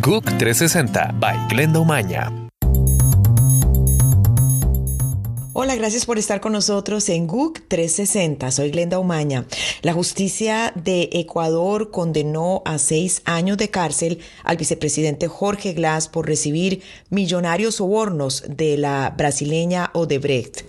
[0.00, 2.32] GUC 360 by Glenda Umaña.
[5.52, 8.50] Hola, gracias por estar con nosotros en GUC 360.
[8.50, 9.44] Soy Glenda Umaña.
[9.82, 16.26] La justicia de Ecuador condenó a seis años de cárcel al vicepresidente Jorge Glass por
[16.26, 16.80] recibir
[17.10, 20.62] millonarios sobornos de la brasileña Odebrecht.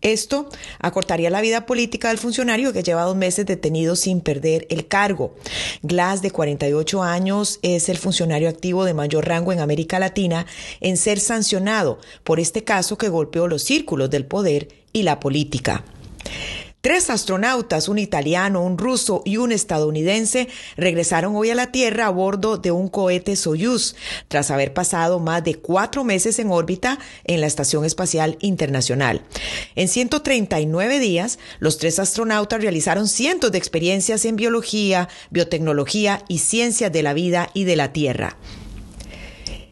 [0.00, 4.86] Esto acortaría la vida política del funcionario que lleva dos meses detenido sin perder el
[4.86, 5.34] cargo.
[5.82, 10.46] Glass, de 48 años, es el funcionario activo de mayor rango en América Latina
[10.80, 15.84] en ser sancionado por este caso que golpeó los círculos del poder y la política.
[16.80, 22.10] Tres astronautas, un italiano, un ruso y un estadounidense, regresaron hoy a la Tierra a
[22.10, 23.96] bordo de un cohete Soyuz,
[24.28, 29.22] tras haber pasado más de cuatro meses en órbita en la Estación Espacial Internacional.
[29.74, 36.92] En 139 días, los tres astronautas realizaron cientos de experiencias en biología, biotecnología y ciencias
[36.92, 38.36] de la vida y de la Tierra.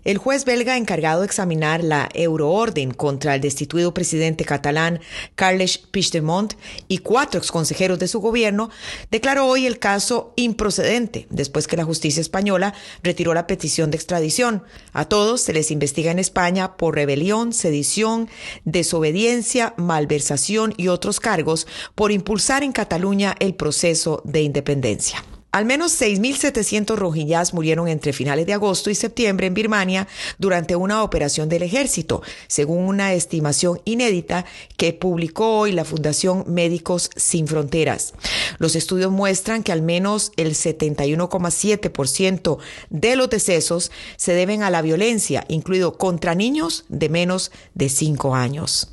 [0.06, 5.00] El juez belga encargado de examinar la euroorden contra el destituido presidente catalán
[5.34, 6.54] Carles Puigdemont
[6.86, 8.70] y cuatro exconsejeros de su gobierno
[9.10, 14.62] declaró hoy el caso improcedente después que la justicia española retiró la petición de extradición.
[14.92, 18.28] A todos se les investiga en España por rebelión, sedición,
[18.64, 25.24] desobediencia, malversación y otros cargos por impulsar en Cataluña el proceso de independencia.
[25.56, 31.02] Al menos 6.700 rohingyas murieron entre finales de agosto y septiembre en Birmania durante una
[31.02, 34.44] operación del ejército, según una estimación inédita
[34.76, 38.12] que publicó hoy la Fundación Médicos Sin Fronteras.
[38.58, 42.58] Los estudios muestran que al menos el 71,7%
[42.90, 48.34] de los decesos se deben a la violencia, incluido contra niños de menos de 5
[48.34, 48.90] años.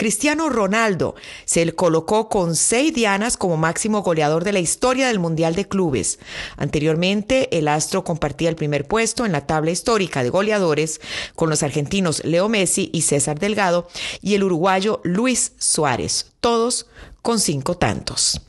[0.00, 5.54] Cristiano Ronaldo se colocó con seis dianas como máximo goleador de la historia del Mundial
[5.54, 6.18] de Clubes.
[6.56, 11.02] Anteriormente, el astro compartía el primer puesto en la tabla histórica de goleadores
[11.34, 13.88] con los argentinos Leo Messi y César Delgado
[14.22, 16.86] y el uruguayo Luis Suárez, todos
[17.20, 18.40] con cinco tantos.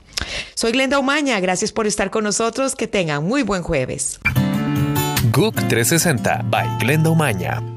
[0.54, 4.22] Soy Glenda Umaña, gracias por estar con nosotros, que tengan muy buen jueves.
[5.34, 7.71] GUC 360 by Glenda Umaña.